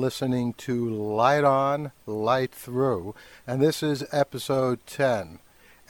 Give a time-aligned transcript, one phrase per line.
[0.00, 3.14] Listening to Light On, Light Through,
[3.46, 5.40] and this is episode 10.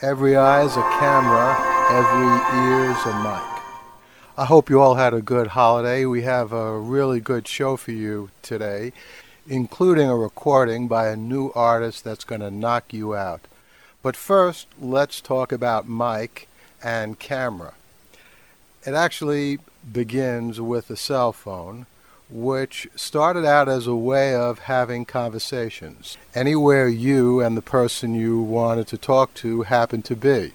[0.03, 1.57] Every eye's a camera,
[1.89, 2.27] every
[2.59, 3.63] ear's a mic.
[4.37, 6.07] I hope you all had a good holiday.
[6.07, 8.93] We have a really good show for you today,
[9.47, 13.43] including a recording by a new artist that's going to knock you out.
[14.03, 16.49] But first, let's talk about mic
[16.83, 17.75] and camera.
[18.85, 19.61] It actually
[19.93, 21.87] begins with a cell phone
[22.31, 28.41] which started out as a way of having conversations anywhere you and the person you
[28.41, 30.53] wanted to talk to happened to be.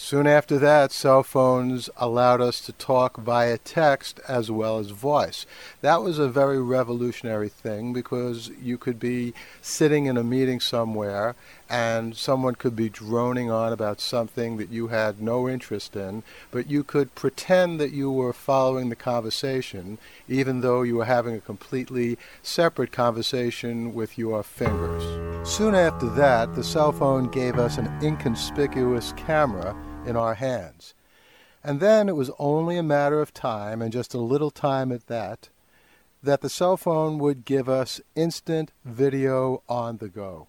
[0.00, 5.44] Soon after that, cell phones allowed us to talk via text as well as voice.
[5.80, 11.34] That was a very revolutionary thing because you could be sitting in a meeting somewhere
[11.68, 16.70] and someone could be droning on about something that you had no interest in, but
[16.70, 21.40] you could pretend that you were following the conversation even though you were having a
[21.40, 25.48] completely separate conversation with your fingers.
[25.48, 30.94] Soon after that, the cell phone gave us an inconspicuous camera in our hands.
[31.62, 35.06] And then it was only a matter of time, and just a little time at
[35.08, 35.48] that,
[36.22, 40.46] that the cell phone would give us instant video on the go.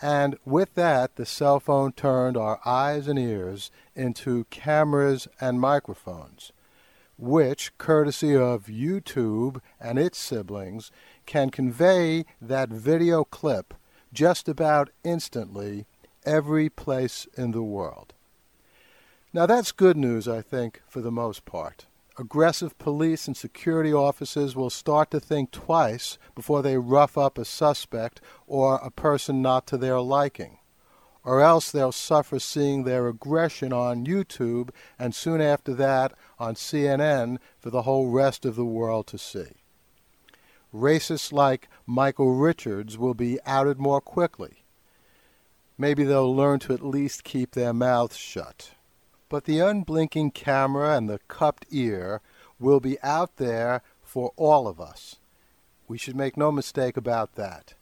[0.00, 6.52] And with that, the cell phone turned our eyes and ears into cameras and microphones,
[7.18, 10.90] which, courtesy of YouTube and its siblings,
[11.24, 13.72] can convey that video clip
[14.12, 15.86] just about instantly
[16.24, 18.12] every place in the world.
[19.32, 21.86] Now, that's good news, I think, for the most part.
[22.18, 27.44] Aggressive police and security officers will start to think twice before they rough up a
[27.44, 30.58] suspect or a person not to their liking.
[31.24, 37.36] Or else they'll suffer seeing their aggression on YouTube and soon after that on CNN
[37.58, 39.50] for the whole rest of the world to see.
[40.72, 44.64] Racists like Michael Richards will be outed more quickly.
[45.76, 48.75] Maybe they'll learn to at least keep their mouths shut.
[49.28, 52.20] But the unblinking camera and the cupped ear
[52.58, 55.16] will be out there for all of us.
[55.88, 57.74] We should make no mistake about that.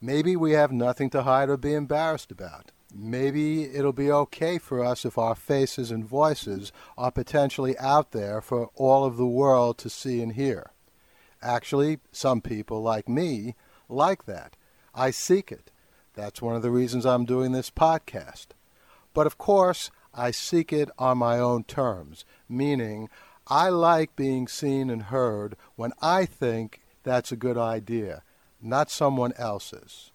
[0.00, 2.70] Maybe we have nothing to hide or be embarrassed about.
[2.94, 8.40] Maybe it'll be okay for us if our faces and voices are potentially out there
[8.40, 10.70] for all of the world to see and hear.
[11.42, 13.54] Actually, some people, like me,
[13.88, 14.56] like that.
[14.94, 15.70] I seek it.
[16.14, 18.48] That's one of the reasons I'm doing this podcast.
[19.12, 23.10] But of course, I seek it on my own terms, meaning
[23.46, 28.22] I like being seen and heard when I think that's a good idea,
[28.60, 30.10] not someone else's.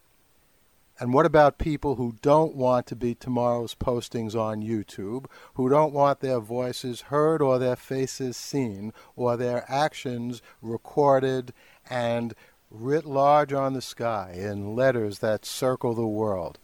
[0.99, 5.25] And what about people who don't want to be tomorrow's postings on YouTube,
[5.55, 11.53] who don't want their voices heard or their faces seen or their actions recorded
[11.89, 12.33] and
[12.69, 16.59] writ large on the sky in letters that circle the world?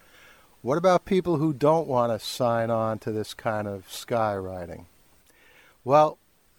[0.63, 4.85] What about people who don't want to sign on to this kind of skywriting?
[5.85, 6.18] Well,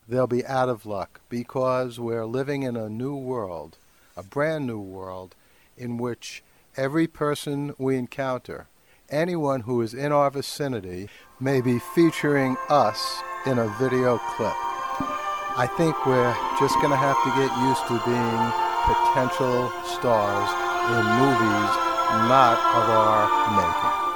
[0.08, 3.76] they'll be out of luck because we're living in a new world,
[4.16, 5.34] a brand new world,
[5.76, 6.44] in which
[6.76, 8.68] every person we encounter,
[9.10, 11.08] anyone who is in our vicinity,
[11.40, 14.54] may be featuring us in a video clip.
[15.58, 18.42] I think we're just going to have to get used to being
[18.86, 20.48] potential stars
[20.88, 21.87] in movies
[22.28, 24.08] not of our making.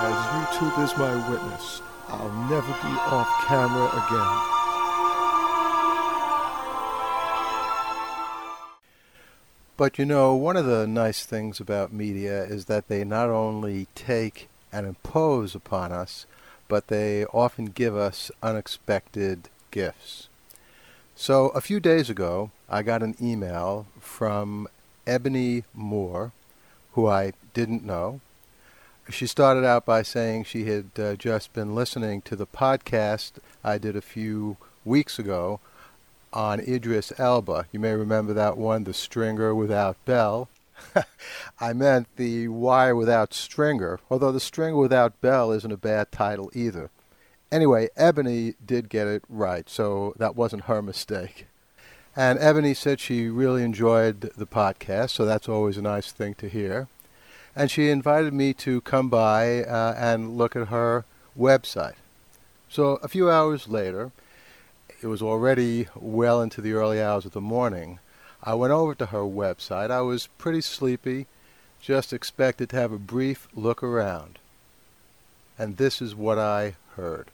[0.00, 4.54] As YouTube is my witness, I'll never be off camera again.
[9.76, 13.86] But you know, one of the nice things about media is that they not only
[13.94, 16.26] take and impose upon us,
[16.66, 20.28] but they often give us unexpected gifts.
[21.14, 24.68] So a few days ago, I got an email from
[25.08, 26.32] Ebony Moore,
[26.92, 28.20] who I didn't know.
[29.10, 33.32] She started out by saying she had uh, just been listening to the podcast
[33.64, 35.60] I did a few weeks ago
[36.32, 37.66] on Idris Elba.
[37.72, 40.50] You may remember that one, The Stringer Without Bell.
[41.60, 46.50] I meant the Wire Without Stringer, although The Stringer Without Bell isn't a bad title
[46.54, 46.90] either.
[47.50, 51.47] Anyway, Ebony did get it right, so that wasn't her mistake.
[52.18, 56.48] And Ebony said she really enjoyed the podcast, so that's always a nice thing to
[56.48, 56.88] hear.
[57.54, 61.04] And she invited me to come by uh, and look at her
[61.38, 61.94] website.
[62.68, 64.10] So a few hours later,
[65.00, 68.00] it was already well into the early hours of the morning.
[68.42, 69.92] I went over to her website.
[69.92, 71.28] I was pretty sleepy,
[71.80, 74.40] just expected to have a brief look around.
[75.56, 77.30] And this is what I heard.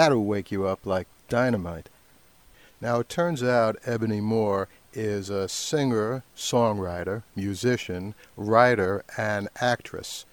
[0.00, 1.90] That'll wake you up like dynamite.
[2.80, 10.24] Now, it turns out Ebony Moore is a singer, songwriter, musician, writer, and actress.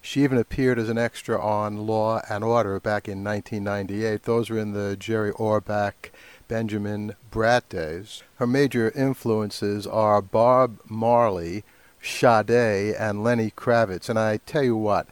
[0.00, 4.24] She even appeared as an extra on Law and Order back in 1998.
[4.24, 6.10] Those were in the Jerry Orbach,
[6.48, 8.24] Benjamin Bratt days.
[8.38, 11.62] Her major influences are Bob Marley,
[12.02, 14.08] Sade, and Lenny Kravitz.
[14.08, 15.06] And I tell you what,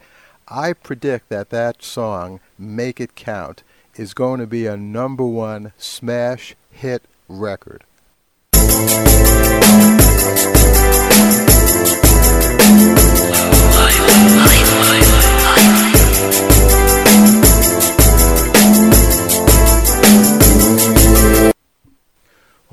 [0.49, 3.63] I predict that that song, Make It Count,
[3.95, 7.83] is going to be a number one smash hit record.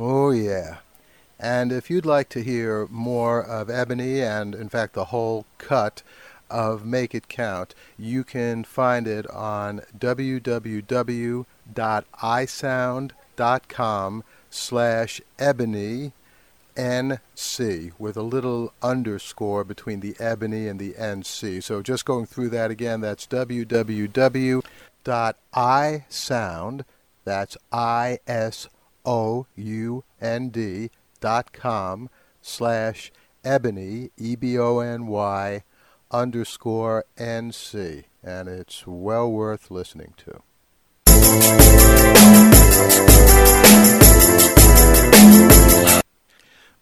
[0.01, 0.77] Oh, yeah.
[1.41, 6.03] And if you'd like to hear more of Ebony and, in fact, the whole cut
[6.51, 11.45] of Make It Count, you can find it on www.isound.com
[14.51, 16.13] slash ebony
[16.79, 21.63] NC with a little underscore between the ebony and the NC.
[21.63, 24.65] So just going through that again, that's www.isound,
[27.25, 28.71] that's I-S-O-U-N-D
[31.21, 32.09] dot com
[32.41, 33.11] slash
[33.45, 35.63] ebony, E-B-O-N-Y
[36.11, 38.05] underscore NC.
[38.23, 40.43] And it's well worth listening to.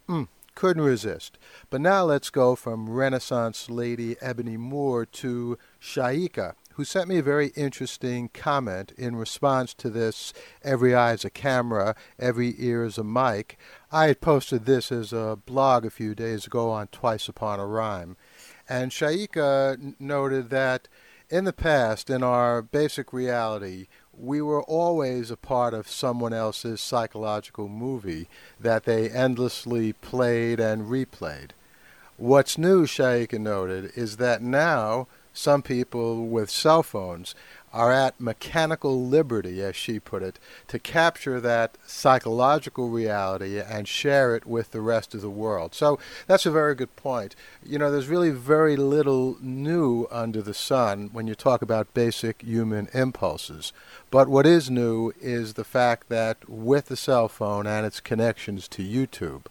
[0.08, 1.38] Mm, couldn't resist.
[1.70, 7.22] But now let's go from Renaissance lady Ebony Moore to Shaika, who sent me a
[7.22, 10.32] very interesting comment in response to this
[10.62, 13.58] Every Eye is a Camera, Every Ear is a Mic.
[13.90, 17.66] I had posted this as a blog a few days ago on Twice Upon a
[17.66, 18.16] Rhyme.
[18.68, 20.88] And Shaika noted that
[21.28, 26.80] in the past, in our basic reality, we were always a part of someone else's
[26.80, 31.50] psychological movie that they endlessly played and replayed.
[32.16, 35.06] What's new, Shaika noted, is that now
[35.36, 37.34] some people with cell phones
[37.70, 44.34] are at mechanical liberty, as she put it, to capture that psychological reality and share
[44.34, 45.74] it with the rest of the world.
[45.74, 47.36] So that's a very good point.
[47.62, 52.40] You know, there's really very little new under the sun when you talk about basic
[52.40, 53.74] human impulses.
[54.10, 58.68] But what is new is the fact that with the cell phone and its connections
[58.68, 59.46] to YouTube,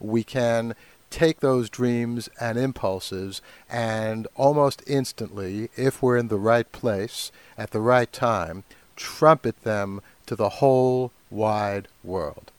[0.00, 0.74] we can
[1.10, 7.72] take those dreams and impulses and almost instantly, if we're in the right place at
[7.72, 8.64] the right time,
[8.96, 12.52] trumpet them to the whole wide world.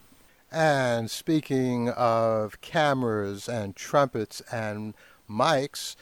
[0.51, 4.93] And speaking of cameras and trumpets and
[5.29, 5.95] mics,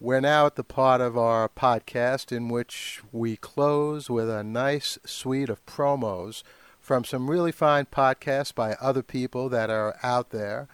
[0.00, 4.98] we're now at the part of our podcast in which we close with a nice
[5.04, 6.42] suite of promos
[6.80, 10.66] from some really fine podcasts by other people that are out there.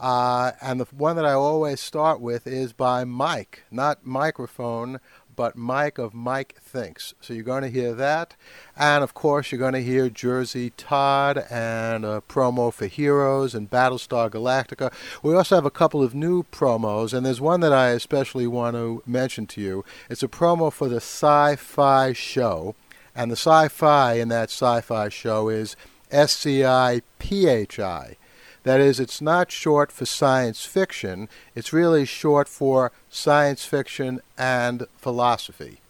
[0.00, 5.00] Uh, and the one that I always start with is by Mike, not microphone,
[5.34, 7.14] but Mike of Mike Thinks.
[7.20, 8.34] So you're going to hear that.
[8.76, 13.70] And of course, you're going to hear Jersey Todd and a promo for Heroes and
[13.70, 14.92] Battlestar Galactica.
[15.22, 18.74] We also have a couple of new promos, and there's one that I especially want
[18.74, 19.84] to mention to you.
[20.10, 22.74] It's a promo for the Sci Fi show.
[23.14, 25.74] And the sci fi in that sci fi show is
[26.08, 28.16] S C I P H I.
[28.64, 34.86] That is, it's not short for science fiction, it's really short for science fiction and
[34.96, 35.80] philosophy.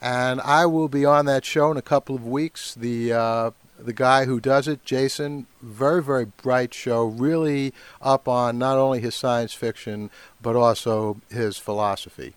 [0.00, 2.74] And I will be on that show in a couple of weeks.
[2.74, 8.58] The uh, the guy who does it, Jason, very very bright show, really up on
[8.58, 10.10] not only his science fiction
[10.40, 12.34] but also his philosophy.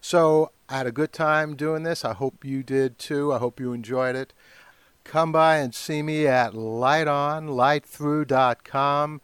[0.00, 2.04] So I had a good time doing this.
[2.04, 3.32] I hope you did too.
[3.32, 4.32] I hope you enjoyed it.
[5.04, 9.20] Come by and see me at lightonlightthrough.com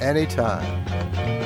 [0.00, 1.45] anytime.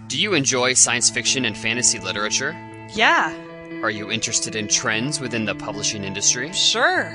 [0.09, 2.55] Do you enjoy science fiction and fantasy literature?
[2.95, 3.35] Yeah,
[3.83, 6.53] Are you interested in trends within the publishing industry?
[6.53, 7.11] sure.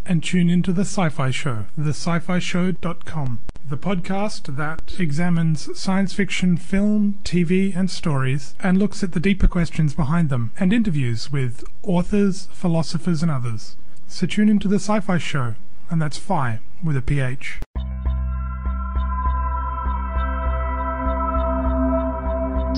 [0.09, 3.41] and tune into the Sci Fi Show, thescifishow.com.
[3.69, 9.47] The podcast that examines science fiction, film, TV, and stories, and looks at the deeper
[9.47, 13.77] questions behind them, and interviews with authors, philosophers, and others.
[14.07, 15.55] So tune into the Sci Fi Show,
[15.91, 17.61] and that's Phi with a PH.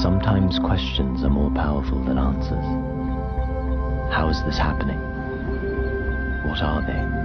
[0.03, 2.65] Sometimes questions are more powerful than answers.
[4.13, 4.99] How is this happening?
[6.49, 7.20] What are they?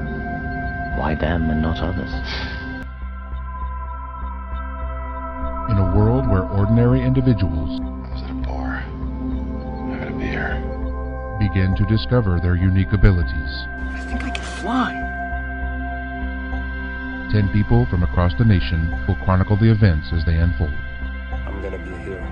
[0.97, 2.11] Why them and not others?
[5.69, 8.83] In a world where ordinary individuals I was at a bar.
[9.91, 10.55] I had a beer.
[11.37, 14.93] begin to discover their unique abilities, I think I can fly.
[17.31, 21.77] ten people from across the nation will chronicle the events as they unfold, I'm gonna
[21.77, 22.23] be a hero.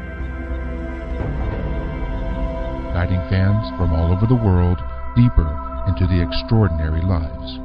[2.93, 4.77] guiding fans from all over the world
[5.17, 5.49] deeper
[5.87, 7.59] into the extraordinary lives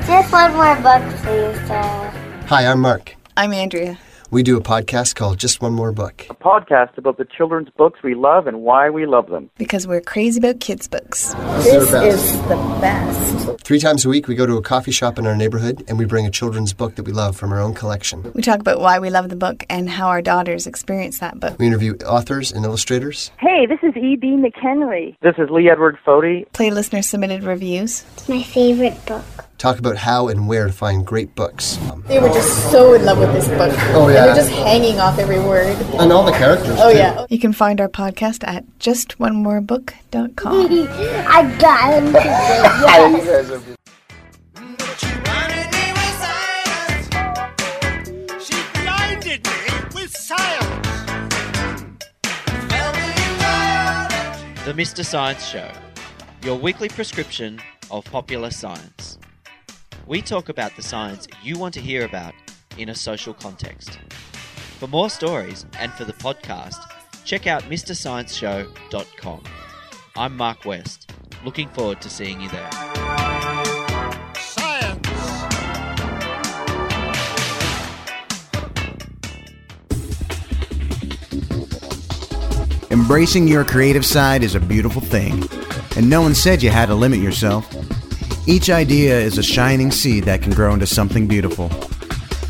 [0.06, 2.14] Just one more book, please, Dad.
[2.48, 3.16] Hi, I'm Mark.
[3.38, 3.98] I'm Andrea.
[4.32, 6.26] We do a podcast called Just One More Book.
[6.30, 9.50] A podcast about the children's books we love and why we love them.
[9.58, 11.34] Because we're crazy about kids' books.
[11.66, 13.60] This is the best.
[13.60, 16.06] Three times a week, we go to a coffee shop in our neighborhood and we
[16.06, 18.32] bring a children's book that we love from our own collection.
[18.34, 21.60] We talk about why we love the book and how our daughters experience that book.
[21.60, 23.32] We interview authors and illustrators.
[23.38, 24.38] Hey, this is E.B.
[24.38, 25.18] McHenry.
[25.22, 26.50] This is Lee Edward Födi.
[26.54, 28.06] Play listener submitted reviews.
[28.14, 29.26] It's my favorite book.
[29.62, 31.78] Talk about how and where to find great books.
[32.08, 33.72] They were just so in love with this book.
[33.94, 34.24] Oh, yeah.
[34.24, 35.78] They were just hanging off every word.
[36.00, 36.80] And all the characters.
[36.80, 36.98] Oh, too.
[36.98, 37.28] yeah.
[37.30, 40.66] You can find our podcast at justonemorebook.com.
[41.30, 43.76] I got him today.
[54.66, 55.06] The Mr.
[55.06, 55.70] Science Show,
[56.44, 57.60] your weekly prescription
[57.92, 59.20] of popular science.
[60.12, 62.34] We talk about the science you want to hear about
[62.78, 63.98] in a social context.
[64.78, 66.84] For more stories and for the podcast,
[67.24, 69.44] check out MrScienceShow.com.
[70.18, 71.10] I'm Mark West.
[71.46, 72.70] Looking forward to seeing you there.
[82.92, 85.48] Embracing your creative side is a beautiful thing,
[85.96, 87.74] and no one said you had to limit yourself.
[88.48, 91.70] Each idea is a shining seed that can grow into something beautiful.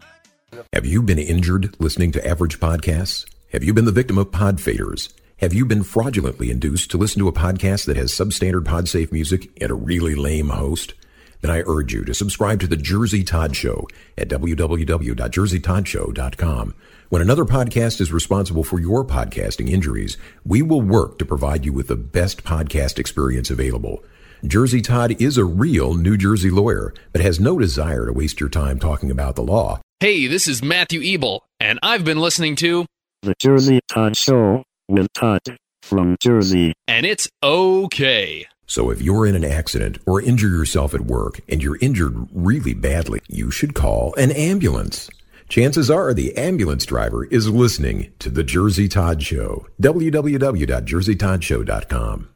[0.73, 3.27] Have you been injured listening to average podcasts?
[3.53, 5.13] Have you been the victim of pod faders?
[5.43, 9.51] Have you been fraudulently induced to listen to a podcast that has substandard podsafe music
[9.61, 10.95] and a really lame host?
[11.41, 16.75] then I urge you to subscribe to The Jersey Todd Show at www.jerseytoddshow.com.
[17.09, 21.73] When another podcast is responsible for your podcasting injuries, we will work to provide you
[21.73, 24.05] with the best podcast experience available.
[24.47, 28.49] Jersey Todd is a real New Jersey lawyer, but has no desire to waste your
[28.49, 29.81] time talking about the law.
[29.99, 32.87] Hey, this is Matthew Ebel, and I've been listening to
[33.23, 35.41] The Jersey Todd Show with Todd
[35.83, 36.73] from Jersey.
[36.87, 38.47] And it's okay.
[38.67, 42.75] So if you're in an accident or injure yourself at work and you're injured really
[42.75, 45.11] badly, you should call an ambulance.
[45.49, 49.67] Chances are the ambulance driver is listening to The Jersey Todd Show.
[49.83, 52.29] www.jerseytoddshow.com.